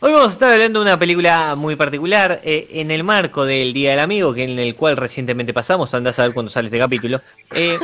[0.00, 3.72] Hoy vamos a estar hablando de una película muy particular eh, en el marco del
[3.72, 5.92] Día del Amigo, que en el cual recientemente pasamos.
[5.92, 7.20] Andás a ver cuando sale este capítulo.
[7.56, 7.76] Eh,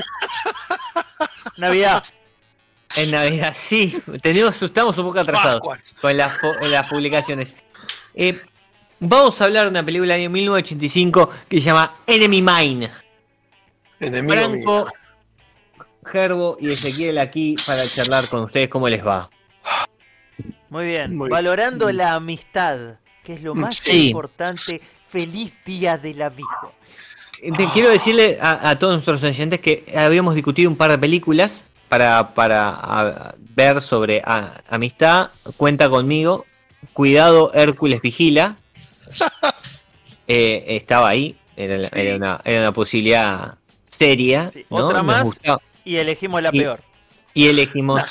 [1.58, 2.04] Navidad.
[2.96, 4.00] en Navidad, sí.
[4.22, 5.96] Tenemos, estamos un poco atrasados Pascuas.
[6.00, 7.56] con las, pu- las publicaciones.
[8.14, 8.32] Eh,
[9.00, 12.90] vamos a hablar de una película del año 1985 que se llama Enemy Mine.
[13.98, 14.52] Enemigo Franco,
[14.84, 14.84] mío.
[16.04, 19.28] Gerbo y Ezequiel aquí para charlar con ustedes cómo les va.
[20.70, 21.16] Muy bien.
[21.16, 24.08] Muy Valorando la amistad, que es lo más Sí.
[24.08, 24.80] importante.
[25.08, 26.72] Feliz día del amigo.
[27.56, 31.64] Te quiero decirle a, a todos nuestros oyentes que habíamos discutido un par de películas
[31.88, 35.30] para, para a- ver sobre a- amistad.
[35.56, 36.46] Cuenta conmigo.
[36.92, 38.56] Cuidado, Hércules vigila.
[40.26, 41.36] Eh, estaba ahí.
[41.56, 41.92] Era, la- Sí.
[41.96, 43.54] era una, era una posibilidad
[43.90, 44.50] seria.
[44.52, 44.76] Sí, ¿no?
[44.78, 45.24] otra Nos más.
[45.24, 45.60] gustaba.
[45.84, 46.80] Y elegimos la Y- peor.
[47.34, 48.02] Y elegimos.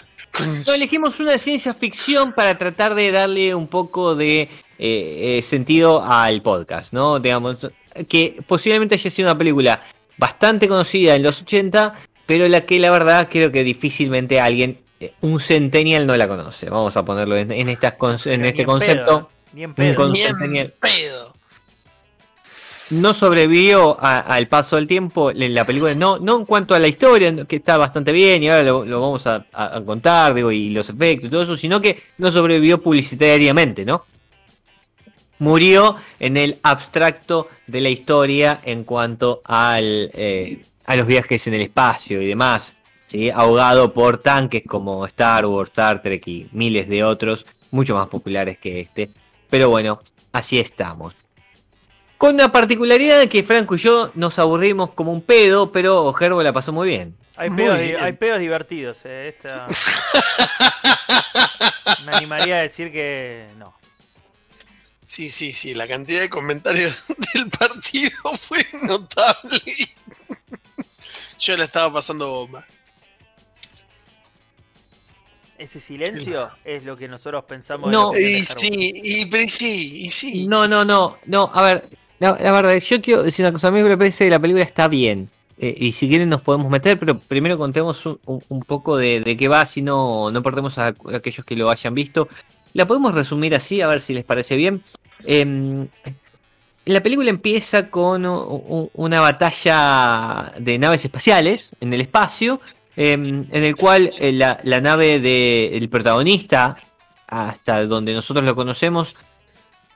[0.65, 6.03] No, elegimos una ciencia ficción para tratar de darle un poco de eh, eh, sentido
[6.03, 7.19] al podcast, ¿no?
[7.19, 7.57] Digamos,
[8.09, 9.83] que posiblemente haya sido una película
[10.17, 11.93] bastante conocida en los 80,
[12.25, 16.69] pero la que la verdad creo que difícilmente alguien, eh, un centennial no la conoce.
[16.69, 19.05] Vamos a ponerlo en, en, estas con- en este concepto.
[19.05, 19.95] pedo, Ni en pedo.
[19.95, 20.73] con- Ni en Centennial.
[20.79, 21.22] pedo.
[22.91, 26.87] No sobrevivió al paso del tiempo en la película, no, no en cuanto a la
[26.87, 29.45] historia, que está bastante bien y ahora lo, vamos a
[29.85, 34.05] contar, digo, y los efectos y todo eso, sino que no sobrevivió publicitariamente, ¿no?
[35.39, 41.55] Murió en el abstracto de la historia en cuanto al, eh, a los viajes en
[41.55, 42.77] el espacio y demás,
[43.07, 43.29] ¿sí?
[43.29, 48.57] ahogado por tanques como Star Wars, Star Trek y miles de otros, mucho más populares
[48.59, 49.09] que este.
[49.49, 50.01] Pero bueno,
[50.31, 51.13] así estamos.
[52.23, 56.41] Con una particularidad de que Franco y yo nos aburrimos como un pedo, pero Gerbo
[56.41, 57.17] la pasó muy bien.
[57.35, 57.97] Hay bien.
[57.99, 58.99] hay peos divertidos.
[59.03, 59.65] eh, esta-
[62.05, 63.77] Me animaría a decir que no.
[65.05, 65.73] Sí, sí, sí.
[65.73, 69.59] La cantidad de comentarios del partido fue notable.
[71.39, 72.65] Yo la estaba pasando bomba.
[75.57, 77.89] Ese silencio es lo que nosotros pensamos.
[77.89, 78.11] de No.
[78.11, 78.57] de Y Harvard.
[78.59, 80.47] sí, y, sí, y sí.
[80.47, 83.83] No, no, no, no, a ver, la, verdad, yo quiero decir una cosa, a mí
[83.83, 85.29] me parece que la película está bien.
[85.57, 89.65] eh, y si quieren nos podemos meter, pero primero contemos un, poco de, qué va,
[89.65, 92.27] si no, no perdemos a, aquellos que lo hayan visto.
[92.73, 94.81] La podemos resumir así, a ver si les parece bien.
[95.25, 95.87] Em,
[96.85, 102.59] la película empieza con una batalla de naves espaciales en el espacio,
[102.95, 106.75] em, en el cual eh, la, la nave del protagonista,
[107.27, 109.15] hasta donde nosotros lo conocemos,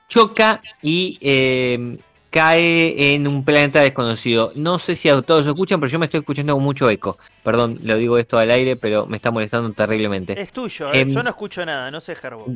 [0.08, 1.98] choca y em,
[2.30, 4.52] cae en un planeta desconocido.
[4.54, 7.18] No sé si a todos lo escuchan, pero yo me estoy escuchando con mucho eco.
[7.42, 10.38] Perdón, lo digo esto al aire, pero me está molestando terriblemente.
[10.40, 12.46] Es tuyo, eh, Em, yo no escucho nada, no sé, Gerbo.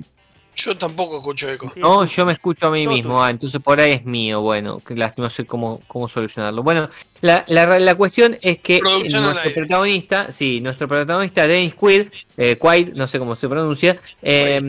[0.54, 1.70] Yo tampoco escucho eco.
[1.72, 3.22] Sí, No, yo me escucho a mí Todo mismo, tuyo.
[3.22, 6.62] ah, entonces por ahí es mío, bueno, las- no sé cómo, cómo solucionarlo.
[6.62, 6.90] Bueno,
[7.22, 12.08] la, la, la cuestión es que Producción al nuestro protagonista, sí, nuestro protagonista, Dennis Quaid,
[12.36, 14.60] eh, Quaid, no sé cómo se pronuncia, eh,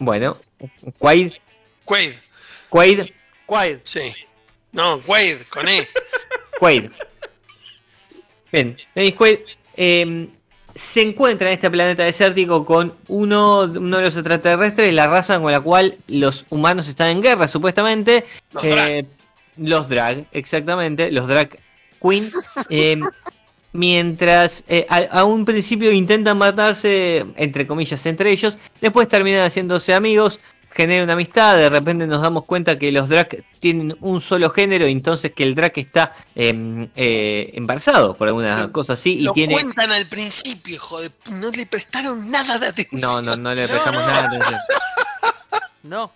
[0.00, 0.38] bueno,
[0.98, 1.34] Quaid,
[1.84, 2.12] Quaid,
[2.68, 3.00] Quaid,
[3.50, 3.80] Quiet.
[3.84, 4.12] sí.
[4.72, 5.88] No, Quaid, con E.
[6.60, 6.92] Quaid.
[8.52, 9.38] Bien, Dennis Quaid
[9.76, 10.28] eh,
[10.76, 15.50] se encuentra en este planeta desértico con uno, uno de los extraterrestres, la raza con
[15.50, 18.26] la cual los humanos están en guerra, supuestamente.
[18.52, 19.06] Los Eh, drag.
[19.56, 21.58] los drag, exactamente, los drag
[22.00, 22.28] queen.
[22.70, 23.00] eh,
[23.72, 29.94] mientras eh, a, a un principio intentan matarse, entre comillas, entre ellos, después terminan haciéndose
[29.94, 30.38] amigos,
[30.80, 34.86] genera una amistad, de repente nos damos cuenta que los drag tienen un solo género,
[34.88, 39.22] y entonces que el drag está em, eh, embarazado por alguna Lo- cosa así, y
[39.22, 39.52] Lo tiene...
[39.54, 41.10] cuentan al principio, hijo de...
[41.10, 43.00] p- No le prestaron nada de atención.
[43.00, 44.06] No, no, no le prestamos no.
[44.08, 44.60] nada de atención.
[45.82, 46.12] No.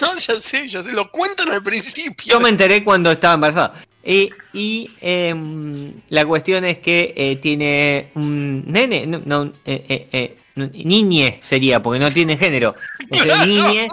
[0.00, 0.92] No, ya sé, ya sé.
[0.92, 2.32] Lo cuentan al principio.
[2.34, 3.74] Yo me enteré cuando estaba embarazada.
[4.02, 10.08] Y, y em, la cuestión es que eh, tiene un nene, no, no, eh, eh,
[10.10, 12.74] eh, no, niñe sería, porque no tiene género.
[13.00, 13.88] Entonces, niñe,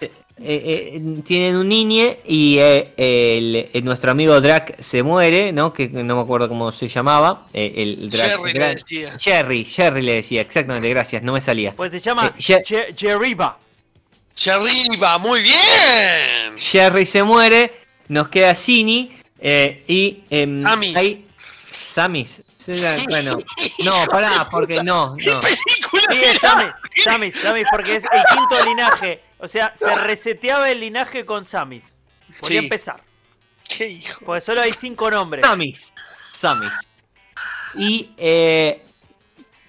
[0.00, 0.10] eh,
[0.40, 5.72] eh, tienen un niñe y eh, el, el- nuestro amigo Drac se muere, ¿no?
[5.72, 7.46] Que no me acuerdo cómo se llamaba.
[7.52, 9.18] eh, el Drac- Jerry le decía.
[9.18, 11.74] Jerry, Jerry le decía, exactamente, gracias, no me salía.
[11.74, 13.58] Pues se llama Eh, Jeriba.
[14.46, 16.56] Arriba, muy bien.
[16.56, 17.72] Jerry se muere,
[18.06, 19.10] nos queda Cini
[19.40, 20.94] eh, y em, Samis.
[20.96, 21.24] ahí
[21.72, 22.42] Samis.
[23.08, 23.36] Bueno,
[23.84, 25.40] no, pará, porque no, no.
[25.40, 26.02] Película.
[26.10, 26.72] Sí, es Samis,
[27.04, 29.22] Samis, Samis, porque es el quinto linaje.
[29.38, 31.84] O sea, se reseteaba el linaje con Samis.
[32.40, 32.64] Podía Sí.
[32.66, 33.02] empezar.
[33.68, 34.20] Qué hijo.
[34.24, 35.44] Porque solo hay cinco nombres.
[35.46, 35.92] Samis.
[36.40, 36.72] Samis.
[37.74, 38.82] Y eh,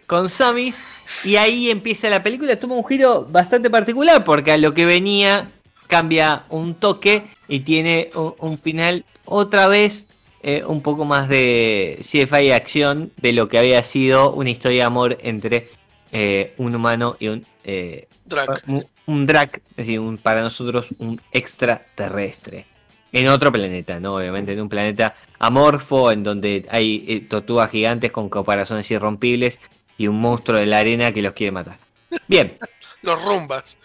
[0.07, 4.73] con Samis, y ahí empieza la película, toma un giro bastante particular, porque a lo
[4.73, 5.51] que venía
[5.87, 10.05] cambia un toque y tiene un, un final otra vez
[10.41, 14.83] eh, un poco más de CFI acción de lo que había sido una historia de
[14.83, 15.69] amor entre
[16.11, 18.63] eh, un humano y un, eh, Drac.
[18.67, 22.65] un, un Drac, es decir, un, para nosotros un extraterrestre.
[23.11, 24.15] En otro planeta, ¿no?
[24.15, 29.59] Obviamente, en un planeta amorfo, en donde hay tortugas gigantes con caparazones irrompibles
[29.97, 31.79] y un monstruo de la arena que los quiere matar.
[32.27, 32.57] Bien,
[33.01, 33.77] Los rumbas.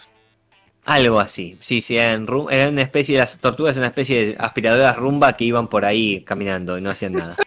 [0.85, 1.57] Algo así.
[1.61, 5.43] Sí, sí, eran, eran una especie de las tortugas, una especie de aspiradoras rumba que
[5.45, 7.35] iban por ahí caminando y no hacían nada.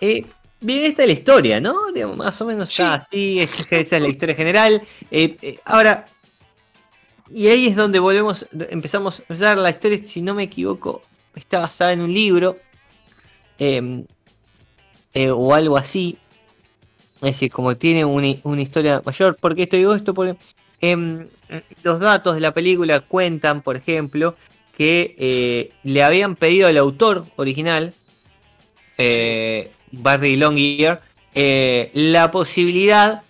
[0.00, 0.24] Eh,
[0.60, 1.92] bien, esta es la historia, ¿no?
[1.92, 4.82] Digamos, más o menos está así, es- esa es la historia general.
[5.10, 6.06] Eh, eh, ahora,
[7.32, 11.02] y ahí es donde volvemos, empezamos a empezar la historia, si no me equivoco,
[11.36, 12.56] está basada en un libro
[13.58, 14.04] eh,
[15.14, 16.18] eh, o algo así.
[17.16, 19.36] Es decir, como tiene una, una historia mayor.
[19.36, 20.12] ¿Por qué esto digo esto?
[20.14, 20.36] Porque
[20.82, 21.26] em,
[21.82, 24.36] los datos de la película cuentan, por ejemplo,
[24.76, 27.94] que eh, le habían pedido al autor original,
[28.98, 31.00] eh, Barry Longear,
[31.34, 33.22] eh, la posibilidad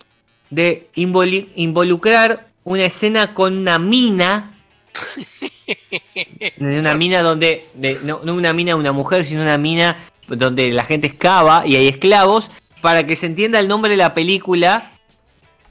[0.49, 4.49] de involucrar una escena con una mina.
[6.59, 9.97] Una mina donde, de- no, no una mina de una mujer, sino una mina
[10.27, 12.49] donde la gente excava y hay esclavos,
[12.81, 14.91] para que se entienda el nombre de la película,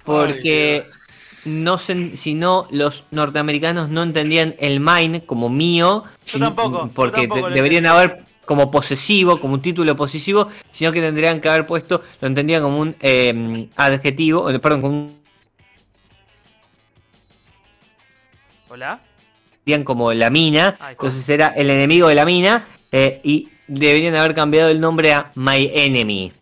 [0.05, 0.83] porque
[1.45, 6.93] no se, si no los norteamericanos no entendían el mine como mío, Yo tampoco, yo
[6.95, 11.67] porque tampoco deberían haber como posesivo, como un título posesivo, sino que tendrían que haber
[11.67, 15.23] puesto, lo entendían como un eh, adjetivo, perdón, como un
[18.69, 19.01] Hola.
[19.85, 24.71] como la mina, entonces era el enemigo de la mina, eh, y deberían haber cambiado
[24.71, 26.33] el nombre a My Enemy.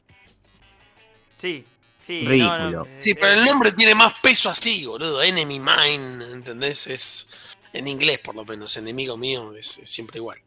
[1.37, 1.65] Sí,
[2.11, 2.27] sí.
[2.27, 2.71] Ridículo.
[2.71, 5.23] no, no, Sí, pero el nombre tiene más peso así, boludo.
[5.23, 6.87] Enemy mine, ¿entendés?
[6.87, 7.29] Es
[7.73, 8.77] en inglés, por lo menos.
[8.77, 10.39] Enemigo mío es, es siempre igual.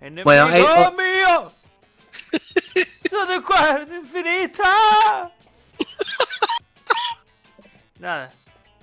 [0.00, 0.92] ¡Enemigo Bueno, eh, oh.
[0.92, 1.52] mío!
[3.10, 5.32] ¡Soy de cuarto infinita!
[7.98, 8.32] Nada.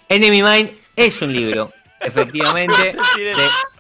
[0.10, 2.96] Enemy Mine es un libro, efectivamente.
[3.18, 3.73] De-.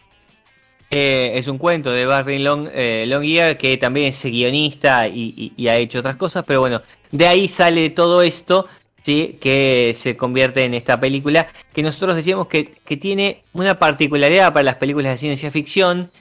[0.95, 5.77] Eh, es un cuento de Barry Long, eh, Longyear, que también es guionista y, ha
[5.77, 8.67] hecho otras cosas, pero bueno, de ahí sale todo esto,
[9.03, 14.75] que se convierte en esta película, que nosotros decíamos que, tiene una particularidad para las
[14.75, 16.11] películas de ciencia ficción,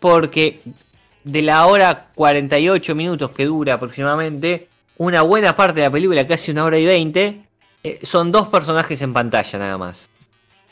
[0.00, 0.62] porque
[1.22, 4.66] de la hora 48 minutos que dura aproximadamente,
[4.96, 7.40] una buena parte de la película, casi una hora y 20,
[7.84, 10.10] eh, son dos personajes en pantalla nada más.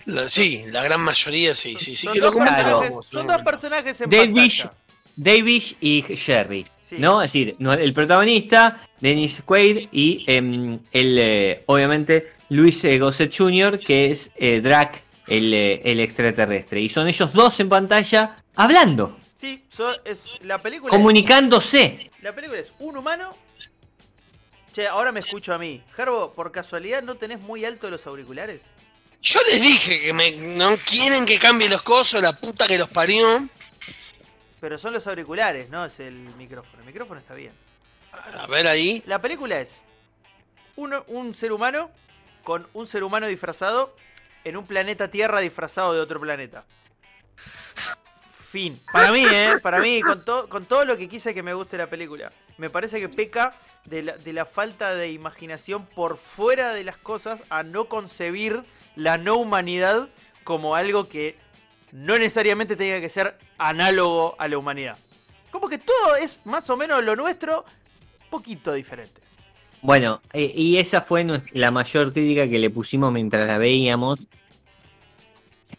[0.04, 2.06] La- sí, la gran mayoría sí, sí, sí.
[2.06, 4.72] Son Que dos lo personajes- Son dos personajes en Davish, pantalla.
[5.16, 6.96] Davish y Sherry, Sí.
[6.98, 7.22] ¿no?
[7.22, 13.34] Es decir, no- el protagonista, Dennis Quaid, y em, el, eh, obviamente, Luis eh, Gossett
[13.36, 16.80] Jr., que es eh, Drac, el, eh, el extraterrestre.
[16.80, 20.90] Y son ellos dos en pantalla hablando, Sí, so- es, la película.
[20.90, 22.10] comunicándose.
[22.22, 23.30] La película es un humano.
[24.72, 25.82] Che, ahora me escucho a mí.
[25.94, 28.60] Gerbo, por casualidad, ¿no tenés muy alto los auriculares?
[29.28, 32.88] Yo les dije que me, no quieren que cambie los cosos, la puta que los
[32.88, 33.26] parió.
[34.61, 36.78] Pero son los auriculares, no es el micrófono.
[36.78, 37.52] El micrófono está bien.
[38.12, 39.02] A ver ahí.
[39.06, 39.80] La película es
[40.76, 41.90] uno- un ser humano
[42.45, 43.97] con un ser humano disfrazado
[44.45, 46.64] en un planeta Tierra disfrazado de otro planeta.
[48.49, 48.80] Fin.
[48.92, 49.54] Para mí, ¿eh?
[49.61, 52.30] Para mí, con, to- con todo lo que quise que me guste la película.
[52.59, 53.54] Me parece que peca
[53.87, 58.62] de la, de la falta de imaginación por fuera de las cosas a no concebir
[58.96, 60.08] la no humanidad
[60.44, 61.36] como algo que
[61.92, 64.98] no necesariamente tenga que ser análogo a la humanidad.
[65.50, 67.64] Como que todo es más o menos lo nuestro,
[68.30, 69.20] poquito diferente.
[69.82, 74.18] Bueno, eh, y esa fue la mayor crítica que le pusimos mientras la veíamos.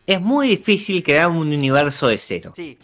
[0.06, 2.54] Es muy difícil crear un universo de cero.
[2.56, 2.78] Sí.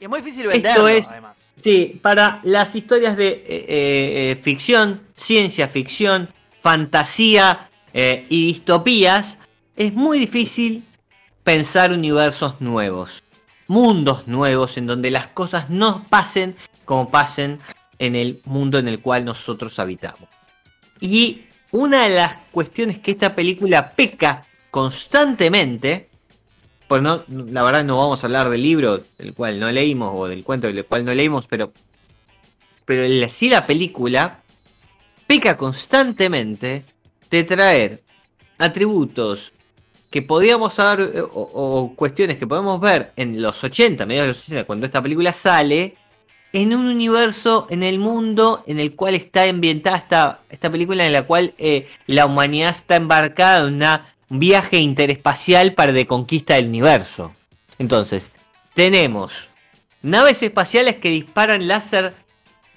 [0.00, 1.38] Y es muy difícil Esto venderlo, es- además.
[1.62, 6.28] Sí, para las historias de eh, eh, ficción, ciencia ficción,
[6.60, 9.38] fantasía eh, y distopías,
[9.74, 10.84] es muy difícil
[11.42, 13.22] pensar universos nuevos,
[13.68, 17.58] mundos nuevos en donde las cosas no pasen como pasen
[17.98, 20.28] en el mundo en el cual nosotros habitamos.
[21.00, 26.10] Y una de las cuestiones que esta película peca constantemente,
[26.88, 30.28] pues no, la verdad no vamos a hablar del libro del cual no leímos o
[30.28, 31.72] del cuento del cual no leímos, pero,
[32.84, 34.42] pero sí la película
[35.26, 36.84] peca constantemente
[37.30, 38.02] de traer
[38.58, 39.52] atributos
[40.10, 44.46] que podíamos haber, eh, o, cuestiones que podemos ver en los 80, mediados de los
[44.46, 45.96] 80, cuando esta película sale,
[46.52, 51.12] en un universo, en el mundo en el cual está ambientada esta, esta película, en
[51.12, 53.82] la cual eh, la humanidad está embarcada en
[54.30, 57.32] un viaje interespacial para de conquista del universo.
[57.78, 58.30] Entonces,
[58.74, 59.48] tenemos
[60.02, 62.14] naves espaciales que disparan láser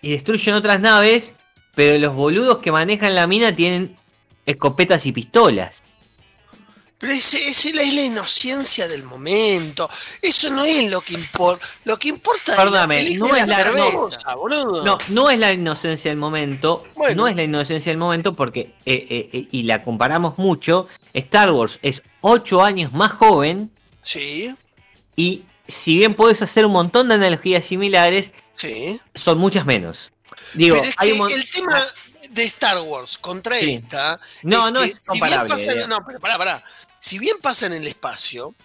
[0.01, 1.33] y destruyen otras naves,
[1.75, 3.95] pero los boludos que manejan la mina tienen
[4.49, 5.81] escopetas y pistolas.
[6.97, 9.89] Pero ese es la inocencia del momento.
[10.21, 11.65] Eso no es lo que importa.
[11.85, 14.83] Lo que importa Perdóname, es no es la- cerveza, boludo.
[14.83, 16.83] No, no es la inocencia del momento.
[16.95, 17.15] Bueno.
[17.23, 21.51] No es la inocencia del momento porque, eh, eh, eh, y la comparamos mucho, Star
[21.51, 23.71] Wars es 8 años más joven
[24.03, 24.53] Sí,
[25.15, 28.99] y si bien puedes hacer un montón de analogías similares, sí.
[29.15, 30.11] son muchas menos.
[30.53, 31.87] Digo, Pero es hay que un el tema
[32.29, 33.75] de Star Wars contra Sí.
[33.75, 34.19] esta.
[34.43, 35.87] No, no que es si bien comparable, en- digo.
[35.87, 36.63] no, pero pará, pará.
[36.99, 38.55] Si bien pasa en el espacio,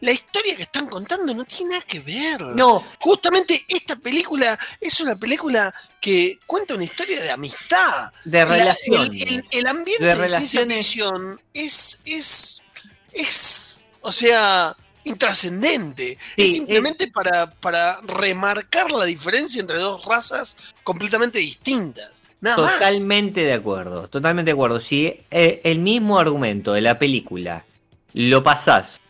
[0.00, 2.40] la historia que están contando no tiene nada que ver.
[2.42, 8.12] No, Justamente esta película es una película que cuenta una historia de amistad.
[8.24, 9.30] de La- relaciones.
[9.30, 12.62] el, el- el ambiente De de, ciencia ficción es, es,
[13.12, 16.18] es, o sea, intrascendente.
[16.36, 22.21] Sí, es simplemente para, para remarcar la diferencia entre dos razas completamente distintas.
[22.42, 24.80] Totalmente de acuerdo, totalmente de acuerdo.
[24.80, 27.64] Si eh, el mismo argumento de la película
[28.14, 29.00] lo pasás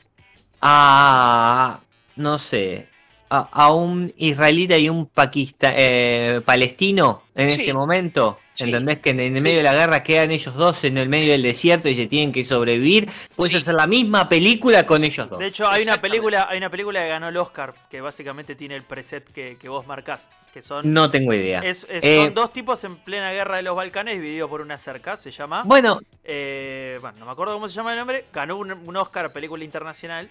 [0.60, 1.80] a,
[2.16, 2.88] no sé,
[3.34, 7.60] a, a un israelita y un paquista, eh, palestino en Sí.
[7.62, 8.64] este momento, Sí.
[8.64, 8.98] ¿entendés?
[8.98, 9.40] Que en el Sí.
[9.42, 12.30] medio de la guerra quedan ellos dos en el medio del desierto y se tienen
[12.30, 13.08] que sobrevivir.
[13.34, 13.58] Puedes Sí.
[13.60, 15.38] hacer la misma película con ellos dos.
[15.38, 18.76] De hecho, hay una película, hay una película que ganó el Oscar, que básicamente tiene
[18.76, 21.60] el preset que, que vos marcás, que son, No tengo idea.
[21.60, 24.76] es- es- Eh, son dos tipos en plena guerra de los Balcanes divididos por una
[24.76, 25.62] cerca, se llama.
[25.64, 28.26] Bueno, Eh, bueno, no me acuerdo cómo se llama el nombre.
[28.32, 30.28] Ganó un, un Oscar película internacional.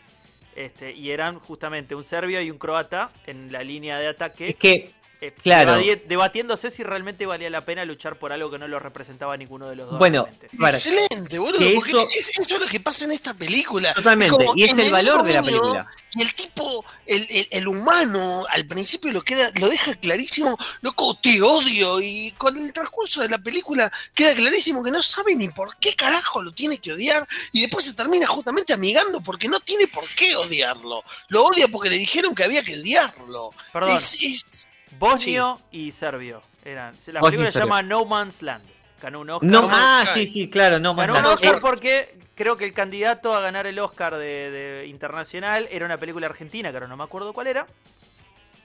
[0.56, 4.92] Este, y eran justamente un serbio y un croata en la línea de ataque, que
[5.22, 5.76] eh, claro.
[5.80, 9.70] debati- debatiéndose si realmente valía la pena luchar por algo que no lo representaba ninguno
[9.70, 10.00] de los dos.
[10.00, 10.28] Bueno,
[10.60, 11.60] para- Excelente, boludo.
[11.64, 13.94] eso- es, eso es lo que pasa en esta película.
[13.94, 15.88] Totalmente, como y es el valor de la película.
[16.14, 21.18] Y el tipo, el, el- el humano, al principio lo queda, lo deja clarísimo, loco,
[21.22, 22.02] te odio.
[22.02, 25.96] Y con el transcurso de la película queda clarísimo que no sabe ni por qué
[25.96, 27.28] carajo lo tiene que odiar.
[27.54, 31.04] Y después se termina justamente amigando porque no tiene por qué odiarlo.
[31.30, 33.52] Lo odia porque le dijeron que había que odiarlo.
[33.72, 34.68] Perdón, Es- es-
[34.98, 36.42] bosnio y serbio.
[36.64, 36.94] Eran.
[37.08, 38.64] La película se llama No Man's Land.
[39.02, 39.50] Ganó un Oscar.
[39.50, 41.34] no, ah, Man's sí, sí, claro, no más Ganó un.
[41.34, 45.86] Oscar Eh, porque creo que el candidato a ganar el Oscar de, de internacional era
[45.86, 47.66] una película argentina, que ahora no me acuerdo cuál era.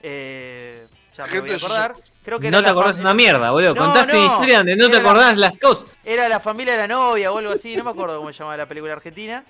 [0.03, 1.95] Eh, ya me voy a acordar.
[2.23, 3.73] Creo que no te la acordás una mierda, boludo.
[3.73, 4.25] No, Contaste no.
[4.25, 5.85] historia donde no te la- acordás las cosas.
[6.05, 8.57] Era la familia de la novia o algo así, no me acuerdo cómo se llamaba
[8.57, 9.43] la película argentina.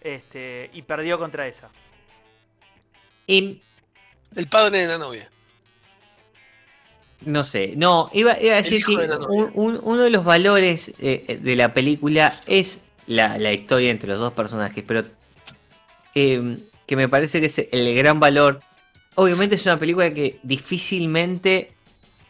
[0.00, 1.68] Este, y perdió contra esa.
[3.28, 3.60] Y
[4.34, 5.30] el padre de la novia.
[7.24, 10.92] No sé, no, iba, iba a decir que de un- un- uno de los valores
[10.98, 15.02] eh, de la película es la, la historia entre los dos personajes, pero
[16.14, 16.56] eh,
[16.86, 18.60] que me parece que es el gran valor.
[19.14, 21.72] Obviamente es una película que difícilmente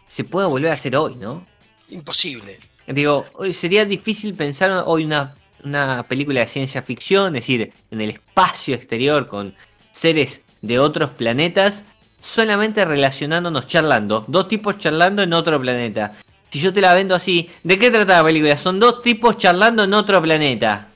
[0.08, 1.46] se pueda volver a hacer hoy, ¿no?
[1.90, 2.58] Imposible.
[2.86, 8.00] Digo, hoy sería difícil pensar hoy una, una película de ciencia ficción, es decir, en
[8.00, 9.54] el espacio exterior con
[9.90, 11.84] seres de otros planetas,
[12.26, 14.24] solamente relacionándonos, charlando.
[14.26, 16.12] Dos tipos charlando en otro planeta.
[16.50, 18.56] Si yo te la vendo así, ¿de qué trata la película?
[18.56, 20.88] Son dos tipos charlando en otro planeta.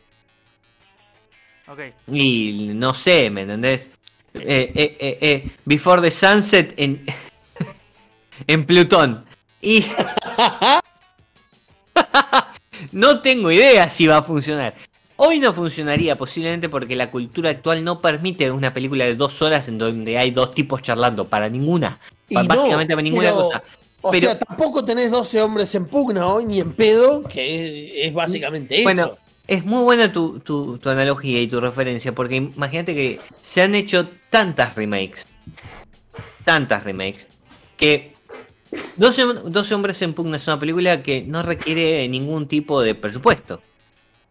[1.68, 1.80] Ok.
[2.08, 3.90] Y no sé, ¿me entendés?
[4.34, 7.04] Eh, eh, eh, eh, Before the Sunset en,
[8.46, 9.24] en Plutón.
[9.62, 9.84] Y
[12.92, 14.74] no tengo idea si va a funcionar.
[15.22, 19.68] Hoy no funcionaría posiblemente porque la cultura actual no permite una película de dos horas
[19.68, 21.26] en donde hay dos tipos charlando.
[21.28, 21.98] Para ninguna.
[22.28, 23.62] Y no, básicamente para ninguna pero- cosa.
[24.02, 28.06] O Pero- sea, tampoco tenés 12 hombres en pugna hoy ni en pedo, que es,
[28.08, 28.84] es básicamente eso.
[28.84, 29.10] Bueno,
[29.46, 33.74] es muy buena tu, tu, tu analogía y tu referencia, porque imagínate que se han
[33.74, 35.26] hecho tantas remakes
[36.44, 37.26] tantas remakes,
[37.76, 38.14] que
[38.96, 43.60] 12, 12 hombres en pugna es una película que no requiere ningún tipo de presupuesto.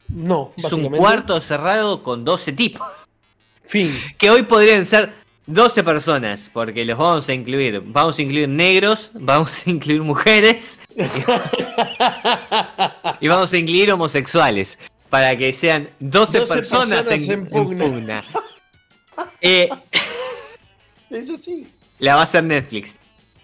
[0.10, 2.88] No, Es un cuarto cerrado con 12 tipos.
[3.64, 3.96] Fin.
[4.18, 5.14] Que hoy podrían ser
[5.46, 7.82] 12 personas, porque los vamos a incluir.
[7.86, 10.80] Vamos a incluir negros, vamos a incluir mujeres
[13.20, 14.78] y vamos a incluir homosexuales.
[15.10, 17.86] Para que sean 12, 12 personas, personas en, en pugna.
[17.86, 18.24] en pugna.
[19.42, 19.70] Eh,
[21.10, 21.68] Eso sí.
[21.98, 22.96] la va a hacer Netflix.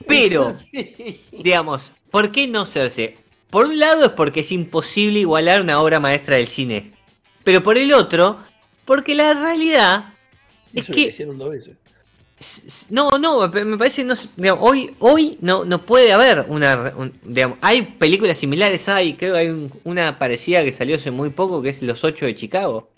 [0.08, 1.24] Pero, sí.
[1.32, 3.18] digamos, ¿por qué no se hace?
[3.56, 6.92] Por un lado es porque es imposible igualar una obra maestra del cine.
[7.46, 8.40] Pero por el otro,
[8.84, 10.14] porque la realidad
[10.74, 11.78] es Eso lo que hicieron dos veces.
[12.90, 17.58] No, no, me parece no, digamos, hoy hoy no no puede haber una un- digamos,
[17.62, 21.62] hay películas similares, hay creo que hay un- una parecida que salió hace muy poco
[21.62, 22.90] que es Los Ocho de Chicago,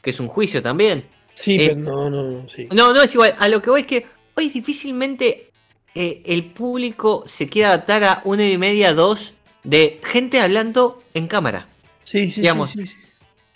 [0.00, 1.04] que es un juicio también.
[1.34, 2.68] Sí, Eh, pero no, no, sí.
[2.72, 5.50] No, no es igual, a lo que voy es que hoy difícilmente
[5.94, 11.02] eh, el público se quiere adaptar a una hora y media, dos de gente hablando
[11.14, 11.66] en cámara.
[12.04, 12.96] Sí, sí, digamos, sí, sí, sí.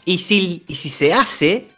[0.04, 1.68] Y si, y si se hace,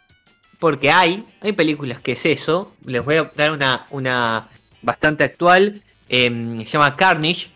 [0.59, 4.49] porque hay, hay películas que es eso, les voy a dar una, una
[4.81, 7.49] bastante actual, em, se llama Carnage,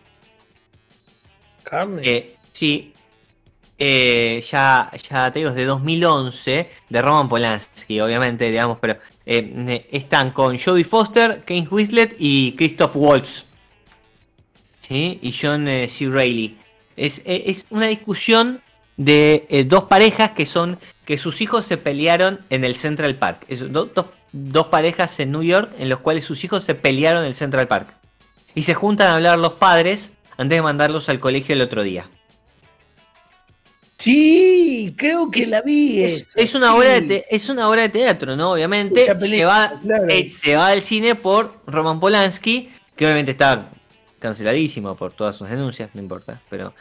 [1.63, 2.01] Carne.
[2.03, 2.93] eh, sí,
[3.83, 9.87] eh, ya, ya te digo, es de 2011, de Roman Polanski, obviamente, digamos, pero eh,
[9.91, 13.45] están con Jodie Foster, Kane Winslet y Christoph Waltz,
[14.81, 15.17] ¿sí?
[15.23, 16.07] Y John eh, C.
[16.07, 16.59] Reilly.
[17.01, 18.61] Es, eh, es una discusión
[18.97, 23.45] de eh, dos parejas que son que sus hijos se pelearon en el Central Park.
[23.47, 27.23] Es do- do- dos parejas en New York en los cuales sus hijos se pelearon
[27.23, 27.87] en el Central Park.
[28.53, 32.09] Y se juntan a hablar los padres antes de mandarlos al colegio el otro día.
[33.97, 36.03] Sí, creo que la vi.
[36.03, 36.77] Es, esa, es una sí.
[36.77, 38.51] obra de es una obra de teatro, ¿no?
[38.53, 40.05] Obviamente se película, va, claro.
[40.09, 43.69] eh, se va al cine por Roman Polanski, que obviamente está
[44.19, 46.73] canceladísimo por todas sus denuncias, no importa, pero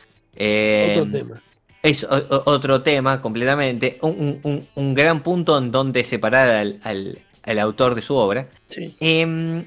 [0.43, 1.43] eh, Otro tema.
[1.83, 6.81] es o- otro tema completamente, un, un- un- un gran punto en donde separar al,
[6.83, 8.49] al- al autor de su obra.
[8.69, 8.95] Sí.
[9.01, 9.65] Eh,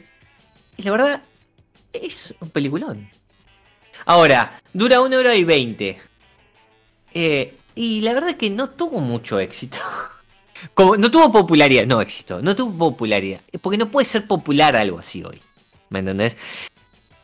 [0.77, 1.21] y la verdad,
[1.93, 3.07] es un peliculón.
[4.05, 5.99] Ahora, dura una hora y veinte.
[7.13, 9.77] Eh, y la verdad que no tuvo mucho éxito.
[10.73, 13.41] Como, no tuvo popularidad, no éxito, no tuvo popularidad.
[13.61, 15.39] Porque no puede ser popular algo así hoy.
[15.89, 16.37] ¿Me entendés?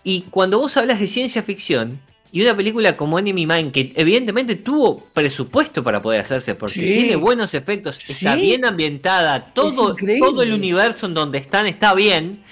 [0.04, 2.00] Y cuando vos hablas de ciencia ficción
[2.32, 6.82] y una película como Enemy Mine, que evidentemente tuvo presupuesto para poder hacerse, porque Sí.
[6.82, 12.44] tiene buenos efectos, está bien ambientada, todo, todo el universo en donde están está bien.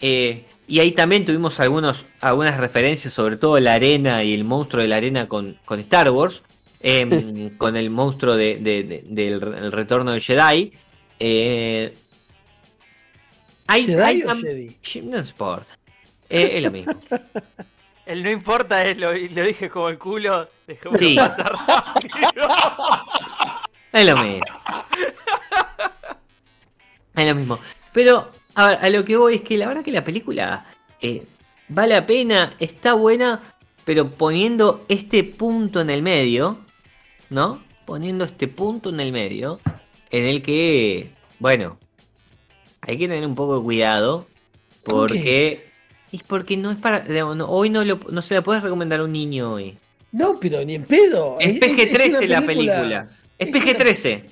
[0.00, 4.82] Eh, y ahí también tuvimos algunos, algunas referencias, sobre todo la arena y el monstruo
[4.82, 6.42] de la arena con, con Star Wars,
[6.80, 10.72] em, con el monstruo de, de- de- del re- el retorno del Jedi.
[11.18, 11.94] Eh,
[13.66, 14.76] hay, ¿Jedi hay o Jedi?
[15.02, 15.18] No.
[16.30, 16.92] Eh, es lo mismo.
[18.08, 20.48] El no importa es lo, lo dije como el culo.
[20.66, 21.14] Dejémoslo Sí.
[21.14, 22.48] pasar rápido.
[23.92, 24.40] Es lo mismo.
[27.14, 27.58] Es lo mismo.
[27.92, 30.64] Pero, a, ver, a lo que voy es que la verdad que la película
[31.02, 31.26] eh,
[31.68, 33.42] vale la pena, está buena,
[33.84, 36.58] pero poniendo este punto en el medio,
[37.28, 37.62] ¿no?
[37.84, 39.60] Poniendo este punto en el medio,
[40.10, 41.78] en el que, bueno,
[42.82, 44.26] hay que tener un poco de cuidado,
[44.82, 45.67] porque...
[46.12, 47.00] Es porque no es para...
[47.34, 49.76] no- hoy no, lo, no se la puedes recomendar a un niño hoy.
[50.12, 51.36] No, pero ni en pedo.
[51.38, 53.08] Es Es- es- es PG-13 una la película.
[53.38, 54.22] Es es una- PG-13.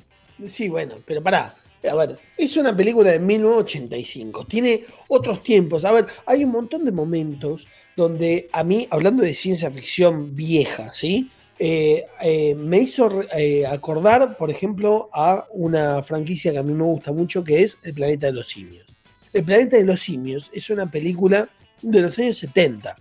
[0.49, 1.55] Sí, bueno, pero pará.
[1.89, 4.45] A ver, es una película de 1985.
[4.47, 5.85] Tiene otros tiempos.
[5.85, 10.93] A ver, hay un montón de momentos donde a mí, hablando de ciencia ficción vieja,
[10.93, 11.31] ¿sí?
[11.59, 16.85] Eh, eh, me hizo eh, acordar, por ejemplo, a una franquicia que a mí me
[16.85, 18.85] gusta mucho, que es El Planeta de los Simios.
[19.33, 21.49] El Planeta de los Simios es una película
[21.83, 22.97] de los años 70.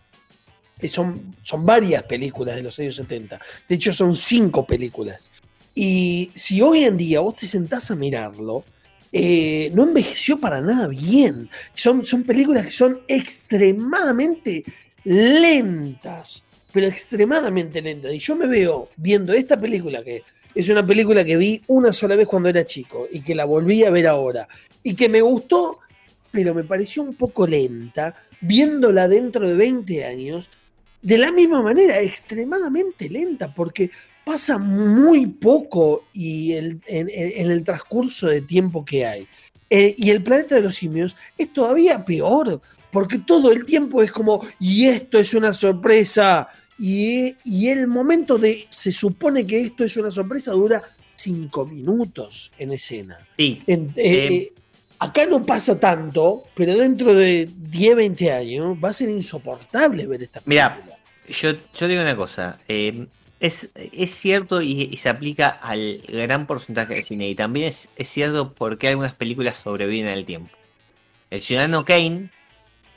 [0.79, 3.39] Eh, Son, son varias películas de los años 70.
[3.67, 5.29] De hecho, son cinco películas.
[5.73, 8.63] Y si hoy en día vos te sentás a mirarlo,
[9.11, 11.49] eh, no envejeció para nada bien.
[11.73, 14.63] Son, son películas que son extremadamente
[15.05, 18.13] lentas, pero extremadamente lentas.
[18.13, 22.15] Y yo me veo viendo esta película, que es una película que vi una sola
[22.15, 24.47] vez cuando era chico y que la volví a ver ahora,
[24.83, 25.79] y que me gustó,
[26.31, 30.49] pero me pareció un poco lenta, viéndola dentro de 20 años,
[31.01, 33.89] de la misma manera, extremadamente lenta, porque
[34.25, 37.09] pasa muy poco y el- en,
[37.51, 39.27] el transcurso de tiempo que hay.
[39.69, 42.61] Eh, y el planeta de los simios es todavía peor,
[42.91, 48.37] porque todo el tiempo es como, y esto es una sorpresa, y, y el momento
[48.37, 50.81] de, se supone que esto es una sorpresa, dura
[51.15, 53.15] cinco minutos en escena.
[53.37, 53.61] Sí.
[53.67, 54.53] En- eh, eh,
[55.05, 60.23] acá no pasa tanto, pero dentro de 10, 20 años va a ser insoportable ver
[60.23, 60.85] esta película.
[61.27, 63.07] Yo, yo digo una cosa, eh,
[63.39, 67.89] es, es cierto y, y se aplica al gran porcentaje de cine y también es,
[67.95, 70.55] es cierto porque algunas películas sobreviven al tiempo.
[71.29, 72.29] El Ciudadano Kane,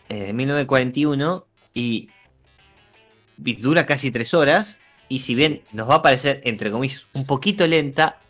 [0.09, 2.11] eh, de 1941, y,
[3.45, 7.25] y dura casi tres horas, y si bien nos va a parecer, entre comillas, un
[7.25, 8.21] poquito lenta,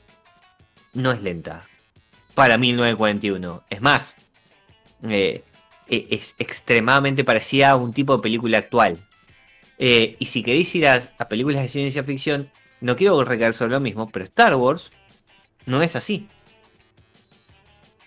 [0.94, 1.67] no es lenta.
[2.38, 3.64] Para 1941.
[3.68, 4.14] Es más,
[5.03, 5.42] eh,
[5.88, 8.96] e- es extremadamente parecida a un tipo de película actual.
[9.77, 12.48] Eh, y si queréis ir a, a películas de ciencia ficción,
[12.81, 14.92] no quiero recaer sobre lo mismo, pero Star Wars
[15.66, 16.29] no es así.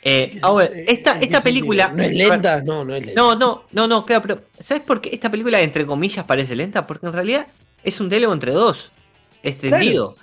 [0.01, 1.89] Eh, ahora, esta, ¿en qué esta película.
[1.89, 2.61] ¿No es lenta?
[2.63, 3.21] No, no es lenta.
[3.21, 6.87] No, no, no, no, claro, pero ¿sabes por qué esta película, entre comillas, parece lenta?
[6.87, 7.47] Porque en realidad
[7.83, 8.91] es un diálogo entre dos,
[9.43, 10.15] extendido.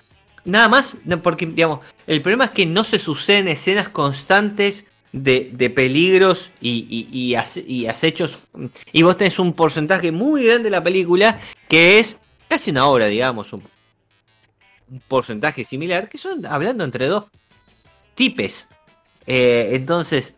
[0.49, 5.69] Nada más, porque, digamos, el problema es que no se suceden escenas constantes de, de
[5.69, 8.39] peligros y, y, y acechos.
[8.91, 12.17] Y vos tenés un porcentaje muy grande de la película que es
[12.49, 13.63] casi una hora, digamos, un,
[14.91, 17.25] un porcentaje similar, que son hablando entre dos
[18.15, 18.69] tipes.
[19.27, 20.33] Eh, entonces,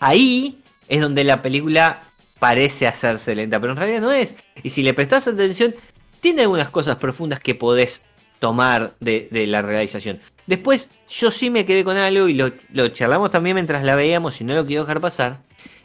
[0.00, 2.02] ahí es donde la película
[2.40, 4.34] parece hacerse lenta, pero en realidad no es.
[4.64, 5.76] Y si le prestás atención,
[6.20, 8.02] tiene algunas cosas profundas que podés
[8.48, 10.20] tomar de, de la realización.
[10.46, 14.38] Después, yo sí me quedé con algo y lo, lo charlamos también mientras la veíamos
[14.40, 15.38] y no lo quiero dejar pasar.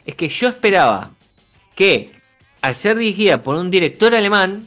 [0.04, 1.12] Es que yo esperaba
[1.74, 2.12] que,
[2.60, 4.64] al ser dirigida por un director alemán,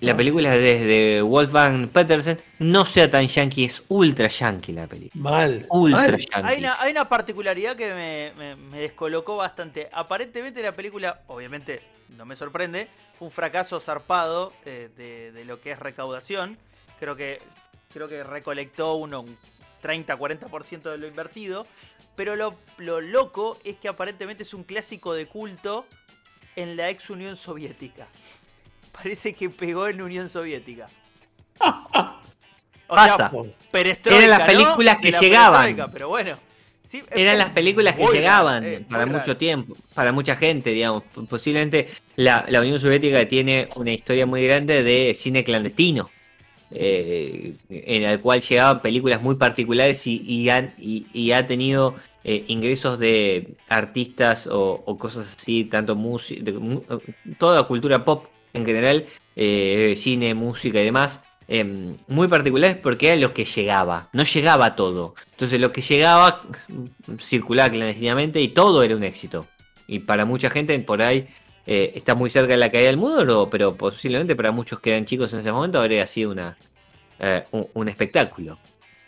[0.00, 5.22] la Ah, película desde Wolfgang Petersen no sea tan yankee, es ultra yankee la película.
[5.22, 5.64] Mal.
[5.70, 6.10] Ultra mal.
[6.18, 6.52] yankee.
[6.52, 9.88] Hay una, hay una particularidad que me, me- me descolocó bastante.
[9.92, 11.80] Aparentemente la película, obviamente
[12.16, 16.58] no me sorprende, fue un fracaso zarpado eh, de, de lo que es recaudación.
[16.98, 17.40] Creo que,
[17.92, 19.36] creo que recolectó uno, un
[19.82, 21.66] 30-40% de lo invertido.
[22.14, 25.86] Pero lo, lo loco es que aparentemente es un clásico de culto
[26.56, 28.08] en la ex Unión Soviética.
[28.92, 30.86] Parece que pegó en Unión Soviética.
[31.60, 32.94] O.
[32.94, 34.46] Bueno, perestroika, Eran las ¿no?
[34.46, 35.90] películas que la llegaban.
[35.92, 36.36] Pero bueno.
[36.86, 39.18] Sí, es Eran las películas que llegaban eh, para raro.
[39.18, 41.02] mucho tiempo, para mucha gente, digamos.
[41.28, 46.10] Posiblemente la, la Unión Soviética tiene una historia muy grande de cine clandestino,
[46.70, 50.74] eh, en el cual llegaban películas muy particulares y, han-
[51.34, 56.52] ha tenido eh, ingresos de artistas o, cosas así, tanto música,
[57.38, 63.08] toda la cultura pop en general, eh, cine, música y demás, eh, muy particulares porque
[63.08, 65.14] era lo que llegaba, no llegaba todo.
[65.32, 69.46] Entonces lo que llegaba mm, circulaba clandestinamente y todo era un éxito.
[69.86, 71.28] Y para mucha gente por ahí
[71.66, 75.04] eh, está muy cerca de la caída del mundo, pero posiblemente para muchos que eran
[75.04, 76.56] chicos en ese momento habría sido una,
[77.18, 78.58] eh, un, un espectáculo.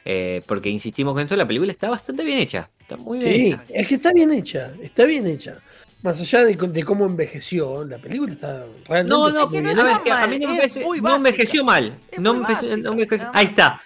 [0.04, 2.70] Eh, porque insistimos con esto, la película está bastante bien hecha.
[2.80, 3.64] Está muy bien Sí, hecha.
[3.68, 5.60] es que está bien hecha, está bien hecha.
[6.02, 9.08] Más allá de, de cómo envejeció, la película está realmente.
[9.10, 11.98] No, no, bien no, es que a mí no me, parece- no envejeció mal.
[12.10, 13.36] Es No muy envejeció- básica, no envejeció- nada más.
[13.40, 13.80] Ahí está.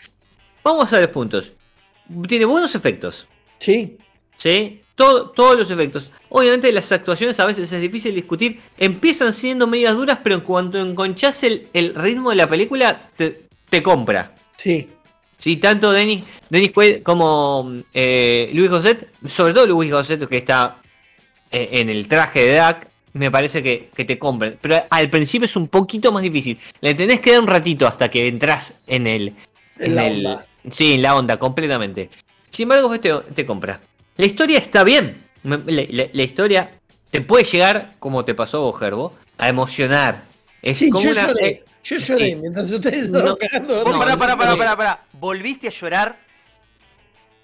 [0.63, 1.53] Vamos a ver puntos.
[2.29, 3.27] Tiene buenos efectos.
[3.59, 3.97] Sí,
[4.37, 4.83] ¿sí?
[4.95, 6.11] Todo- todos los efectos.
[6.35, 8.61] Obviamente las actuaciones a veces es difícil discutir.
[8.79, 13.42] Empiezan siendo medias duras, pero en cuanto enconchás el, el ritmo de la película, te,
[13.68, 14.35] te compra.
[14.57, 14.88] sí.
[15.38, 20.77] Sí, tanto Denis, Denis Quaid como eh, Luis Gosset, sobre todo Luis Gosset que está
[21.51, 24.57] eh, en el traje de Dak, me parece que, que te compran.
[24.61, 26.61] Pero al principio es un poquito más difícil.
[26.81, 29.35] Le tenés que dar un ratito hasta que entras en el...
[29.81, 30.47] En la el- onda.
[30.71, 32.09] Sí, en la onda, completamente.
[32.51, 33.81] Sin embargo, te, te compra.
[34.18, 35.16] La historia está bien.
[35.43, 36.71] Me- La, la- la historia
[37.11, 40.23] te puede llegar, como te pasó a vos, Gerbo, a emocionar.
[40.63, 41.47] Es Sí, como yo una- lloré.
[41.49, 42.37] eh, Yo lloré sí.
[42.37, 43.85] mientras ustedes estaban No, cagando.
[43.85, 45.05] Vos, No, pará, pará, pará, pará, pará.
[45.13, 46.17] ¿Volviste a llorar?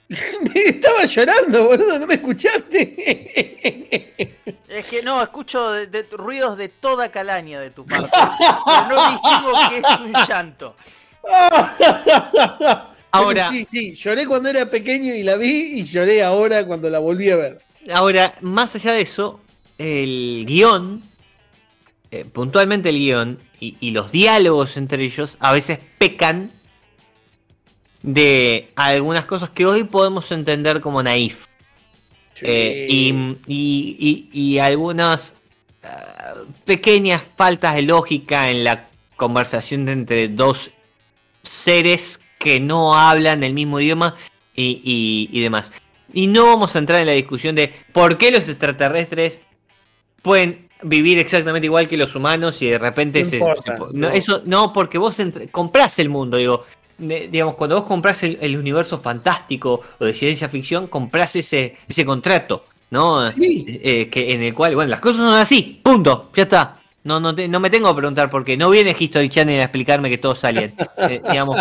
[0.55, 2.95] Estaba llorando, boludo, no me escuchaste.
[4.69, 8.09] Es que no, escucho de- de- ruidos de toda calaña de tu parte.
[8.65, 10.77] pero no distingo que es un llanto.
[13.11, 16.91] Ahora- Pero sí, sí, lloré cuando era pequeño y la vi y lloré ahora cuando
[16.91, 17.61] la volví a ver.
[17.93, 19.41] Ahora, más allá de eso,
[19.79, 21.03] el guion,
[22.11, 26.51] eh, puntualmente el guion y, y los diálogos entre ellos a veces pecan
[28.03, 31.47] de algunas cosas que hoy podemos entender como naif.
[32.43, 33.09] Eh, y,
[33.47, 35.35] y- y- y algunas
[35.83, 38.87] ah, pequeñas faltas de lógica en la
[39.17, 40.71] conversación de entre dos
[41.43, 44.15] seres que no hablan el mismo idioma
[44.55, 45.73] y demás.
[46.13, 49.41] Y no vamos a entrar en la discusión de por qué los extraterrestres
[50.23, 54.09] pueden vivir exactamente igual que los humanos y de repente No se, importa, se- no,
[54.11, 56.65] eso no porque vos entr- comprás el mundo digo
[56.99, 61.77] de- digamos cuando vos comprás el, el universo fantástico o de ciencia ficción comprás ese
[61.89, 63.31] ese contrato ¿no?
[63.33, 63.67] Sí.
[63.83, 66.77] Eh, que en el cual, bueno, las cosas son así, punto, ya está.
[67.05, 68.57] No, no, te- no me tengo que preguntar por qué.
[68.57, 70.73] No viene History Channel a explicarme que todos salían.
[70.97, 71.59] Eh, digamos,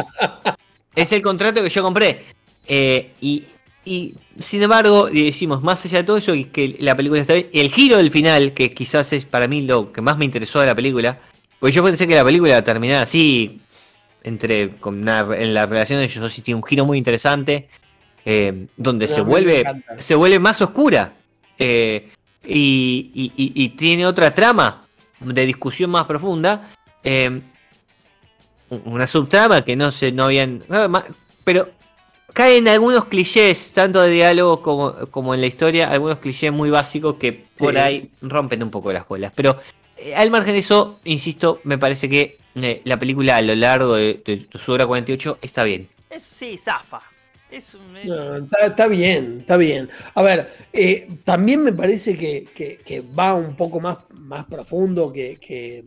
[0.96, 2.24] es el contrato que yo compré.
[2.66, 3.44] Eh, y,
[3.88, 7.50] y, sin embargo, decimos, más allá de todo eso, y que la película está bien.
[7.54, 10.68] El giro del final, que quizás es para mí lo que más me interesó de
[10.68, 11.20] la película,
[11.60, 13.60] porque yo pensé que la película iba a terminar así,
[14.24, 17.70] entre con una- en la relación de ellos dos, y tiene un giro muy interesante,
[18.26, 19.64] eh, donde No, se vuelve,
[20.00, 21.14] se vuelve más oscura.
[21.60, 22.10] eh,
[22.46, 24.86] y, y- y- y tiene otra trama
[25.20, 26.70] de discusión más profunda.
[27.04, 27.42] eh,
[28.86, 31.06] una subtrama que no se no habían nada más,
[31.44, 31.70] pero
[32.38, 37.16] caen algunos clichés tanto de diálogo como, como en la historia algunos clichés muy básicos
[37.18, 37.80] que por Sí.
[37.80, 39.58] ahí rompen un poco las bolas pero
[39.98, 43.96] eh, al margen de eso insisto me parece que eh, la película a lo largo
[43.96, 47.02] de, de su hora 48 está bien Es, sí, zafa.
[47.50, 47.96] Es un.
[47.98, 49.90] es- No, está, está bien, está bien.
[50.16, 55.12] A ver, eh, también me parece que, que- que va un poco más, más profundo,
[55.14, 55.86] que, que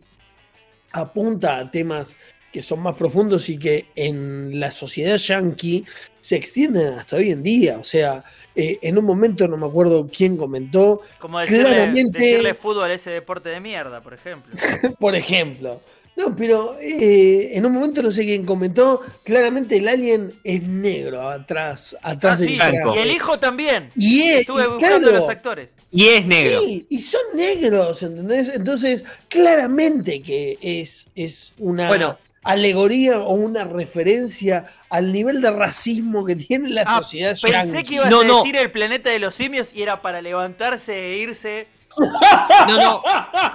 [0.91, 2.15] apunta a temas
[2.51, 5.85] que son más profundos y que en la sociedad yankee
[6.19, 7.77] se extienden hasta hoy en día.
[7.79, 8.23] O sea,
[8.55, 12.93] eh, en un momento no me acuerdo quién comentó, Como decirle, claramente- decirle fútbol a
[12.93, 14.53] ese deporte de mierda, por ejemplo.
[14.99, 15.81] por ejemplo.
[16.17, 21.29] No, pero eh, en un momento no sé quién comentó, claramente el alien es negro
[21.29, 22.93] atrás, atrás Ah, del sí, blanco.
[22.95, 23.91] y el hijo también.
[23.95, 25.69] Y es, Estuve y buscando claro, los actores.
[25.89, 28.49] y es negro Sí, y son negros, ¿entendés?
[28.53, 32.17] Entonces, claramente que es, es una Bueno.
[32.43, 37.83] Alegoría o una referencia al nivel de racismo que tiene la Ah, sociedad Pensé yankee.
[37.83, 38.37] que ibas No, a no.
[38.37, 41.67] decir el planeta de los simios y era para levantarse e irse
[42.67, 43.03] no no.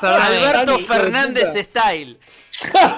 [0.02, 2.18] Alberto Fernández style.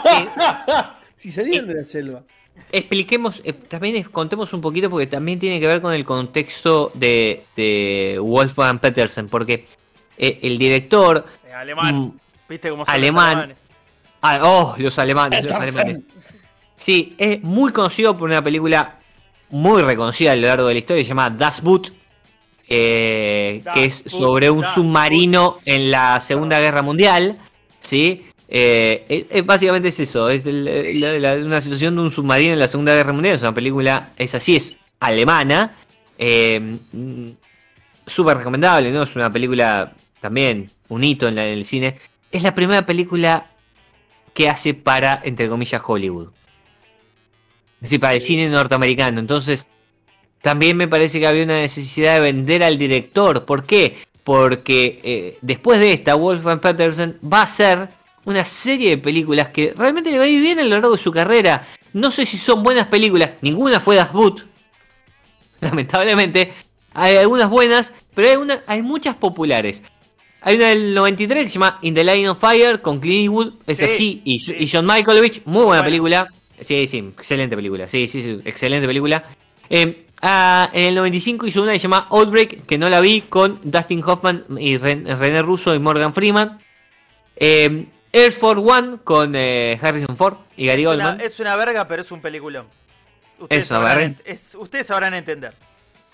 [1.15, 2.23] Si salían de la selva.
[2.71, 7.45] expliquemos, eh, también contemos un poquito porque también tiene que ver con el contexto de,
[7.57, 9.67] de Wolfgang Petersen, porque
[10.17, 11.27] eh, el director...
[11.49, 11.97] Eh, alemán.
[11.97, 12.13] mm,
[12.49, 13.25] ¿Viste cómo son Alemán.
[13.27, 13.59] los alemanes?
[14.23, 16.01] Ah, oh, los alemanes, los alemanes.
[16.77, 18.99] Sí, es muy conocido por una película
[19.51, 21.93] muy reconocida a lo largo de la historia, llamada Das Boot,
[22.69, 27.39] eh, que es sobre un submarino en la Segunda Guerra Mundial,
[27.81, 28.25] ¿sí?
[28.49, 32.69] Eh, básicamente es eso, es el- la- la- una situación de un submarino en la
[32.69, 35.77] Segunda Guerra Mundial, es una película, es así, es alemana,
[36.19, 37.27] eh, mm,
[38.07, 39.03] súper recomendable, ¿no?
[39.03, 41.97] Es una película también, un hito en, la- en el cine.
[42.33, 43.47] Es la primera película
[44.39, 46.29] que hace para, entre comillas, Hollywood.
[46.29, 49.19] Es decir, para el cine norteamericano.
[49.19, 49.67] Entonces,
[50.43, 53.45] también me parece que había una necesidad de vender al director.
[53.45, 53.99] ¿Por qué?
[54.23, 57.89] Porque eh, después de esta, Wolfgang Petersen va a hacer
[58.27, 60.99] una serie de películas que realmente le va a ir bien a lo largo de
[60.99, 61.67] su carrera.
[61.93, 63.31] No sé si son buenas películas.
[63.41, 64.47] Ninguna fue Das Boot.
[65.61, 66.53] Lamentablemente.
[66.95, 69.83] Hay algunas buenas, pero hay, una, hay muchas populares.
[70.41, 73.55] Hay una del 93 que se llama In the Line of Fire con Clint Eastwood,
[73.67, 74.55] es Sí, así, y, sí.
[74.59, 76.29] y John Malkovich, muy buena película.
[76.61, 79.25] Sí, sí, excelente película, sí, sí, sí, excelente película.
[79.71, 83.23] Eh, ah, en el 95 hizo una que se llama Outbreak, que no la vi,
[83.23, 86.59] con Dustin Hoffman y Ren- René Russo y Morgan Freeman.
[87.37, 91.21] Eh, Air Force One con eh, Harrison Ford y Gary Es una, Oldman.
[91.21, 92.67] es una verga, pero es un peliculón.
[93.63, 95.55] Sabrán, es- ustedes sabrán entender.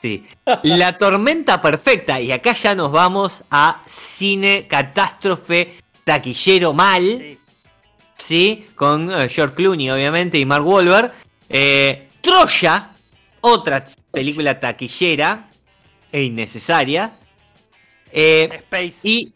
[0.04, 0.26] Sí.
[0.64, 7.16] La tormenta perfecta, y acá ya nos vamos a cine catástrofe taquillero mal.
[7.16, 7.38] Sí.
[8.18, 8.66] ¿sí?
[8.74, 11.10] Con eh, George Clooney, obviamente, y Mark Wahlberg.
[11.48, 12.90] Eh, Troya,
[13.40, 15.48] otra película taquillera
[16.12, 17.10] e innecesaria.
[18.12, 19.08] Eh, Space.
[19.08, 19.32] y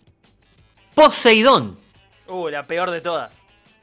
[0.95, 1.79] Poseidón,
[2.27, 3.31] Uh, la peor de todas.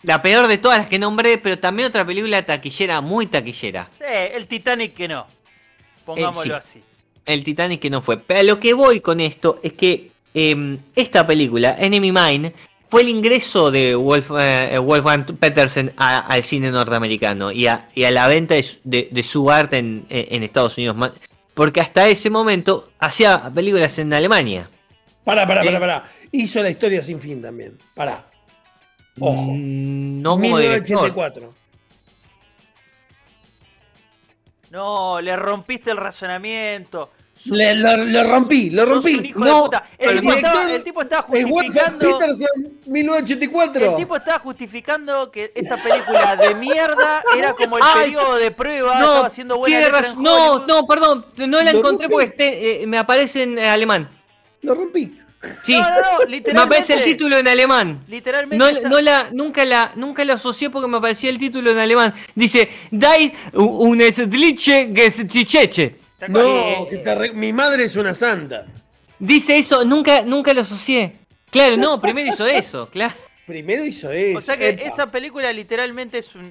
[0.03, 3.89] la peor de todas las que nombré, pero también otra película taquillera, muy taquillera.
[3.97, 5.25] Sí, el Titanic que no.
[6.05, 6.79] Pongámoslo Eh, sí.
[6.79, 6.83] así.
[7.25, 8.17] El Titanic que no fue.
[8.17, 12.53] Pero a lo que voy con esto es que eh, esta película, Enemy Mine,
[12.89, 18.03] fue el ingreso de Wolf, eh, Wolfgang Petersen a- al cine norteamericano y a, y
[18.03, 20.95] a la venta de, su- de- de su arte en, en Estados Unidos.
[21.53, 24.69] Porque hasta ese momento hacía películas en Alemania.
[25.23, 25.65] Pará, pará, Eh.
[25.65, 26.09] pará, pará.
[26.31, 27.77] Hizo la historia sin fin también.
[27.95, 28.25] Pará.
[29.19, 29.51] Ojo.
[29.53, 30.59] Mm, No como
[34.75, 37.11] No, le rompiste el razonamiento.
[37.45, 39.15] Le, lo, lo rompí, lo rompí.
[39.15, 39.89] un hijo de No, puta.
[39.97, 42.19] El el tipo, estaba, director- el tipo estaba el Wolfgang justificando.
[42.19, 42.47] Peterson,
[42.85, 43.85] 1984.
[43.91, 48.51] El tipo estaba justificando que esta película de mierda era como el Ay, periodo de
[48.51, 52.13] prueba, No, estaba haciendo buena en no, no, perdón, no la Lo encontré rompí.
[52.13, 54.09] porque este, eh, me aparece en alemán.
[54.61, 55.19] Lo rompí.
[55.63, 56.60] Sí, No, no, no, me literalmente.
[56.75, 58.03] aparece el título en alemán.
[58.08, 58.58] Literalmente.
[58.58, 61.77] No, está- no la, nunca la, nunca la asocié porque me aparecía el título en
[61.79, 62.13] alemán.
[62.34, 65.95] Dice, Dai un esliche gesticheche.
[66.13, 68.65] está No, que te re- mi madre es una santa.
[69.19, 71.13] Dice eso, nunca, nunca lo asocié.
[71.49, 73.13] Claro, no, primero hizo eso, claro.
[73.45, 74.38] Primero hizo eso.
[74.39, 74.81] O sea que epa.
[74.84, 76.47] esta película literalmente es un.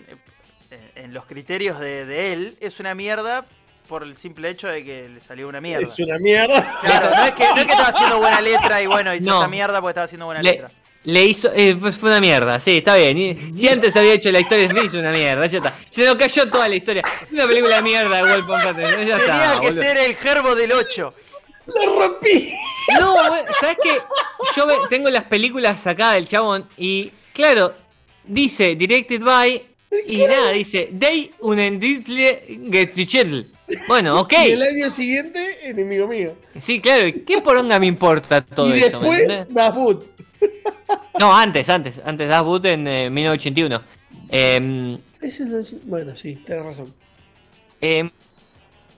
[0.71, 3.45] eh, En los criterios de, de él, es una mierda
[3.89, 5.83] por el simple hecho de que le salió una mierda.
[5.85, 6.79] es una mierda.
[6.81, 9.37] Claro, no es, que, no es que estaba haciendo buena letra y bueno, hizo No.
[9.37, 10.71] esta mierda porque estaba haciendo buena Le, letra.
[11.05, 13.17] le hizo, eh, fue una mierda, sí, está bien.
[13.19, 15.75] Y- Si antes había hecho la historia de hizo una mierda, ya está.
[15.91, 17.03] Se nos cayó toda la historia.
[17.31, 19.61] Una película de mierda de Wolf ya Tenía está.
[19.61, 19.83] que boludo.
[19.83, 21.15] ser el gerbo del 8.
[21.67, 22.53] ¡Lo rompí!
[23.01, 23.99] No, bueno, ¿sabes qué?
[24.57, 27.75] Yo tengo las películas sacadas del chabón y, claro,
[28.25, 29.67] dice directed by
[30.07, 33.51] y nada, dice Day unendittle Gettichel.
[33.89, 34.33] Bueno, ok.
[34.47, 36.35] Y el año siguiente, enemigo mío.
[36.59, 39.01] Sí, claro, ¿qué poronga me importa todo y eso?
[39.01, 39.55] ¿me después?
[39.55, 40.05] Dahut.
[41.19, 43.81] No, antes, antes, antes Das Boot en eh, 1981.
[44.31, 46.93] Em, Ese no es- Bueno, sí, tenés razón.
[47.81, 48.11] em,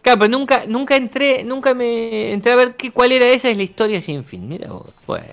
[0.01, 3.57] claro, pero nunca, nunca entré, nunca me entré a ver qué, cuál era esa, es
[3.59, 4.49] la historia sin fin.
[4.49, 5.27] Mira vos, bueno.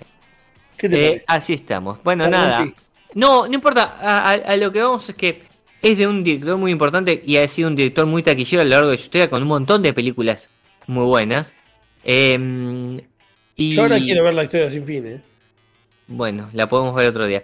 [0.77, 2.03] ¿Qué te Eh, así estamos.
[2.03, 2.65] Bueno, nada.
[3.13, 3.97] No, no importa.
[4.01, 5.43] A, a- a lo que vamos es que
[5.83, 8.69] es de un director muy importante y ha sido un director muy taquillero a lo
[8.71, 10.49] largo de su historia con un montón de películas
[10.87, 11.53] muy buenas.
[12.03, 12.99] Em,
[13.55, 15.21] y Yo ahora quiero ver la historia sin fin, ¿eh?
[16.07, 17.43] bueno, la podemos ver otro día.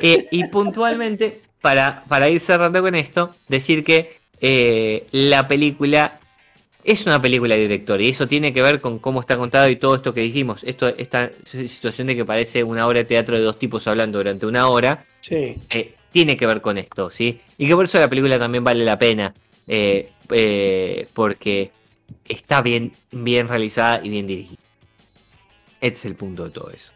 [0.00, 6.18] Eh, y puntualmente, para, para ir cerrando con esto, decir que eh, la película
[6.84, 9.76] es una película de director y eso tiene que ver con cómo está contado y
[9.76, 10.64] todo esto que dijimos.
[10.64, 14.46] Esto, esta situación de que parece una obra de teatro de dos tipos hablando durante
[14.46, 15.56] una hora, Sí.
[15.70, 17.40] eh, tiene que ver con esto, ¿sí?
[17.58, 19.32] Y que por eso la película también vale la pena,
[19.68, 21.70] eh, eh, porque
[22.24, 24.58] está bien, bien realizada y bien dirigida.
[25.80, 26.90] Este es el punto de todo eso.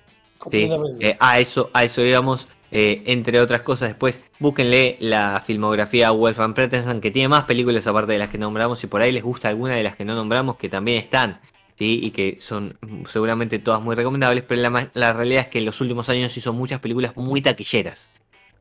[0.51, 6.11] Sí, eh, a eso, a eso digamos, entre otras cosas, después búsquenle la filmografía a
[6.11, 9.23] Wolfgang Petersen, que tiene más películas aparte de las que nombramos, y por ahí les
[9.23, 11.41] gusta alguna de las que no nombramos, que también están,
[11.79, 12.01] ¿sí?
[12.03, 12.77] y que son
[13.09, 16.53] seguramente todas muy recomendables, pero la, la realidad es que en los últimos años hizo
[16.53, 18.11] muchas películas muy taquilleras,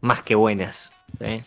[0.01, 0.91] más que buenas,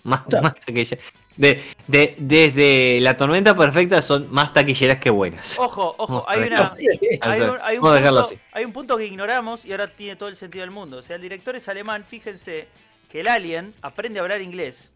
[0.05, 0.99] más, más taquilleras.
[1.37, 5.59] De, de- desde La Tormenta Perfecta son más taquilleras que buenas.
[5.59, 6.73] Ojo, ojo, hay una.
[7.21, 8.39] Hay un, hay un punto, así.
[8.53, 10.99] hay un punto que ignoramos y ahora tiene todo el sentido del mundo.
[10.99, 12.69] O sea, el director es alemán, fíjense
[13.11, 14.91] que el alien aprende a hablar inglés.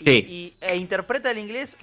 [0.00, 0.10] Y, Sí.
[0.28, 1.76] y- e interpreta el inglés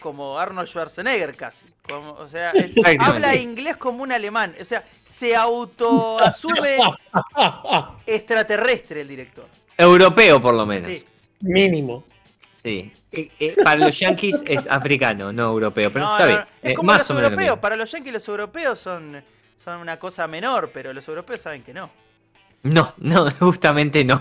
[0.00, 1.64] como Arnold Schwarzenegger casi.
[1.88, 4.54] Como, o sea, es- habla inglés como un alemán.
[4.60, 6.78] O sea, se autoasume
[8.06, 9.46] extraterrestre el director.
[9.76, 10.88] Europeo por lo menos.
[10.88, 11.04] Sí.
[11.40, 12.04] Mínimo.
[12.62, 12.92] Sí.
[13.12, 16.40] Eh, eh, para los yankees es africano, no europeo, pero No, está no, bien.
[16.40, 16.46] no.
[16.62, 17.58] Es Eh, como más los o menos lo europeos.
[17.58, 19.24] Para los yankees los europeos son,
[19.64, 21.90] son una cosa menor, pero los europeos saben que no.
[22.62, 24.20] No, no, justamente no.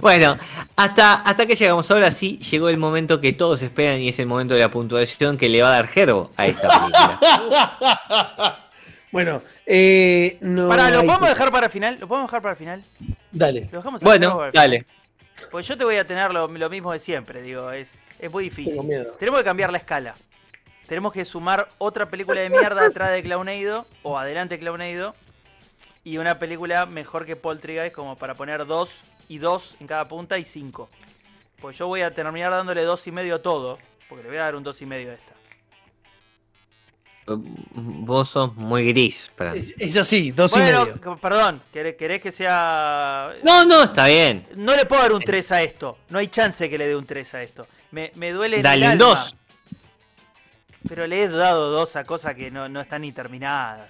[0.00, 0.36] Bueno,
[0.76, 4.26] hasta, hasta que llegamos ahora sí, llegó el momento que todos esperan y es el
[4.26, 8.60] momento de la puntuación que le va a dar Gerbo a esta película.
[9.14, 10.68] Bueno, eh, no.
[10.68, 11.98] Pará, ¿lo podemos dejar para final?
[12.00, 12.82] ¿Lo podemos dejar para final?
[13.30, 13.68] Dale.
[13.70, 14.52] ¿Lo dejamos bueno, para final?
[14.52, 14.86] dale.
[15.52, 18.42] Pues yo te voy a tener lo, lo mismo de siempre, digo, es, es muy
[18.42, 18.72] difícil.
[18.72, 19.12] Tengo miedo.
[19.16, 20.16] Tenemos que cambiar la escala.
[20.88, 25.14] Tenemos que sumar otra película de mierda atrás de Clowneido o adelante Clowneido
[26.04, 30.38] y una película mejor que Poltergeist como para poner dos y dos en cada punta
[30.38, 30.90] y cinco.
[31.60, 34.42] Pues yo voy a terminar dándole dos y medio a todo, porque le voy a
[34.42, 35.34] dar un dos y medio a esta.
[37.26, 39.32] Vos sos muy gris.
[39.54, 41.00] Es, es así, dos y medio.
[41.22, 44.46] perdón, ¿querés, querés que sea No, no, está bien.
[44.56, 45.96] No le puedo dar un 3 a esto.
[46.10, 47.66] No hay chance que le dé un 3 a esto.
[47.92, 49.20] Me, me duele Dale el un alma.
[49.20, 49.36] 2.
[50.86, 53.88] Pero le he dado 2 a cosas que no, no están ni terminadas.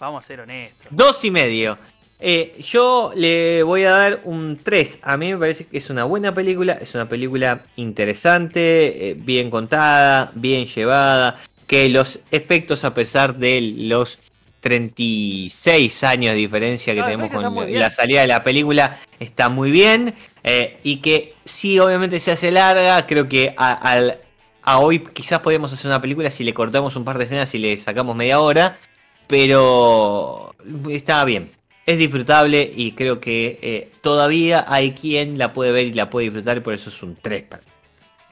[0.00, 0.86] Vamos a ser honestos.
[0.90, 1.78] Dos y medio.
[2.18, 4.98] Eh, yo le voy a dar un 3.
[5.02, 6.74] A mí me parece que es una buena película.
[6.80, 11.36] Es una película interesante, eh, bien contada, bien llevada.
[11.66, 14.18] Que los efectos, a pesar de los
[14.60, 19.70] 36 años de diferencia que No, tenemos con la salida de la película, está muy
[19.70, 20.14] bien.
[20.44, 23.06] eh, y que sí, obviamente se hace larga.
[23.06, 24.18] Creo que a, al-
[24.62, 27.58] a hoy quizás podríamos hacer una película si le cortamos un par de escenas y
[27.58, 28.78] le sacamos media hora
[29.26, 30.54] pero
[30.90, 31.52] está bien.
[31.84, 36.24] Es disfrutable y creo que eh, todavía hay quien la puede ver y la puede
[36.24, 37.68] disfrutar y por eso es un 3 para mí.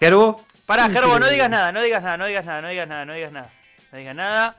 [0.01, 0.41] ¿Gerbo?
[0.67, 3.15] Pará, Gerbo, no digas nada, no digas nada, no digas nada, no digas nada, no
[3.15, 3.51] digas nada.
[3.93, 4.57] No digas nada.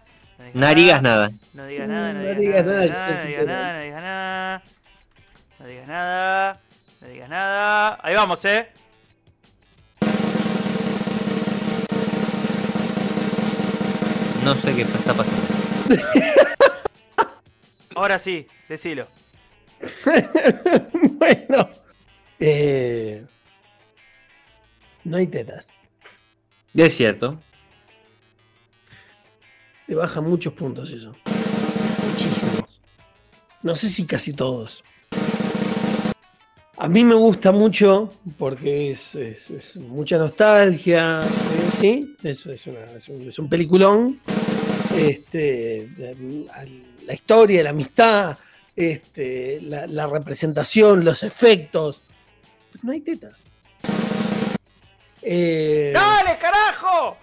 [0.53, 1.31] No digas nada.
[1.53, 4.63] No digas nada, no No digas digas nada, nada, no digas nada, no digas nada.
[5.59, 6.59] No digas nada.
[7.01, 7.99] No digas nada.
[8.01, 8.67] Ahí vamos, eh.
[14.43, 15.54] No sé qué está pasando.
[17.95, 19.07] Ahora sí, decilo.
[21.13, 21.69] bueno.
[22.39, 23.25] Eh,
[25.03, 25.69] no hay tetas.
[26.73, 27.41] Es cierto.
[29.87, 31.15] Te baja muchos puntos eso.
[32.09, 32.81] muchísimos.
[33.61, 34.83] No sé si casi todos.
[36.77, 42.17] A mí me gusta mucho porque es, es- es mucha nostalgia, eh, ¿sí?
[42.21, 44.19] Es, es, una- es un, es un peliculón.
[44.97, 45.89] Este,
[47.05, 48.37] la, historia, la amistad,
[48.75, 52.03] este, la, la representación, los efectos.
[52.71, 53.43] Pero no hay tetas.
[55.21, 57.17] Eh, ¡Dale, carajo!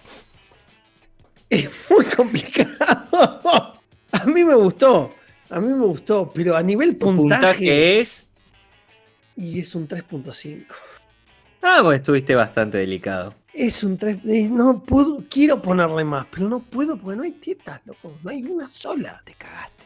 [1.49, 3.79] es muy complicado.
[4.11, 5.13] A mí me gustó.
[5.49, 8.27] A mí me gustó, pero a nivel puntaje, puntaje es.
[9.35, 10.65] y es un 3.5.
[11.61, 13.35] Ah, bueno, estuviste bastante delicado.
[13.53, 14.17] Es un 3.
[14.27, 18.17] eh, No puedo, quiero ponerle más, pero no puedo porque no hay tetas, loco.
[18.23, 19.21] No hay una sola.
[19.23, 19.83] Te cagaste.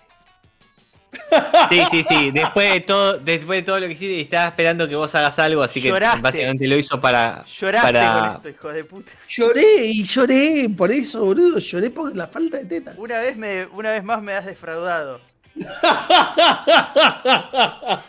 [1.70, 2.32] Sí, sí, sí.
[2.32, 5.61] Después de todo, después de todo lo que hiciste, estaba esperando que vos hagas algo,
[5.63, 6.22] así que Lloraste.
[6.22, 7.43] básicamente lo hizo para.
[7.45, 8.22] Lloraste para...
[8.22, 9.11] con esto, hijo de puta.
[9.28, 11.59] Lloré y lloré por eso, boludo.
[11.59, 12.95] Lloré por la falta de tetas.
[12.97, 15.20] Una vez, me, una vez más me has defraudado.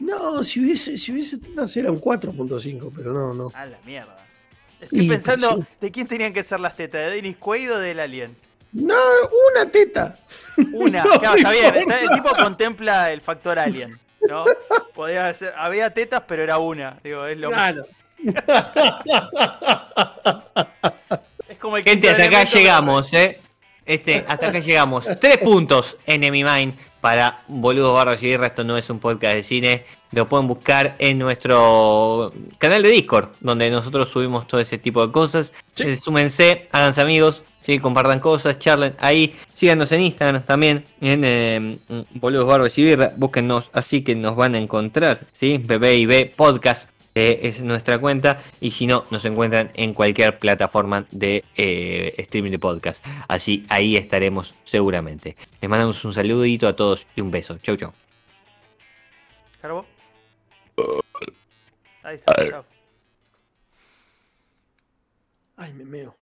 [0.00, 3.50] No, si hubiese, si hubiese tetas era un 4.5, pero no, no.
[3.54, 4.16] A la mierda.
[4.84, 7.00] Estoy Y, pensando, pues, ¿de quién tenían que ser las tetas?
[7.06, 8.36] ¿De Dennis Quaid o del Alien?
[8.72, 8.96] No,
[9.52, 10.16] una teta.
[10.72, 11.66] Una, No claro, está bien.
[11.66, 12.00] importa.
[12.00, 13.98] el tipo contempla el factor Alien.
[14.28, 14.44] ¿no?
[14.94, 16.98] Podía ser, había tetas, pero era una.
[17.02, 17.86] Digo, es lo Claro.
[21.48, 23.40] Es como el Gente, hasta acá llegamos, ¿eh?
[23.84, 25.06] Este, hasta acá llegamos.
[25.20, 26.72] Tres puntos, Enemy Mine,
[27.04, 28.46] para Boludo Barro y Guerra.
[28.46, 29.84] Esto no es un podcast de cine.
[30.12, 35.12] Lo pueden buscar en nuestro canal de Discord, donde nosotros subimos todo ese tipo de
[35.12, 35.52] cosas.
[35.76, 37.78] Eh, súmense, háganse amigos, ¿sí?
[37.78, 39.36] compartan cosas, charlen ahí.
[39.52, 41.78] Síganos en Instagram también, en eh,
[42.14, 43.12] Boludos Barbos y Birra.
[43.18, 45.58] Búsquennos, así que nos van a encontrar, ¿sí?
[45.58, 48.42] BB Podcast eh, es nuestra cuenta.
[48.60, 53.04] Y si no, nos encuentran en cualquier plataforma de eh, streaming de podcast.
[53.28, 55.36] Así ahí estaremos seguramente.
[55.60, 57.58] Les mandamos un saludito a todos y un beso.
[57.58, 57.92] Chau, chau.
[59.60, 59.86] ¿Carbo?
[62.02, 62.64] Ahí está, chao.
[65.56, 66.23] Ay, me meo.